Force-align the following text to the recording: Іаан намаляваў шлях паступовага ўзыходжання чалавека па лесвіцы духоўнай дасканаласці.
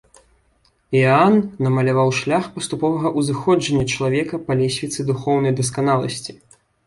Іаан 0.99 1.35
намаляваў 1.65 2.09
шлях 2.21 2.47
паступовага 2.55 3.07
ўзыходжання 3.19 3.85
чалавека 3.93 4.35
па 4.47 4.53
лесвіцы 4.61 4.99
духоўнай 5.13 5.53
дасканаласці. 5.63 6.31